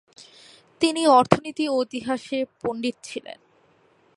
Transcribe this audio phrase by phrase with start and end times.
[0.81, 3.39] তিনি অর্থনীতি ও ইতিহাসে পণ্ডিত ছিলেন।